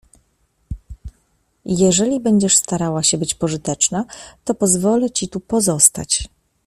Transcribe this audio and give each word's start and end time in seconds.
Jeżeli 1.65 2.19
będziesz 2.19 2.57
starała 2.57 3.03
się 3.03 3.17
być 3.17 3.33
pożyteczna, 3.33 4.05
to 4.45 4.55
pozwolę 4.55 5.09
ci 5.11 5.27
tu 5.29 5.39
pozostać. 5.39 6.27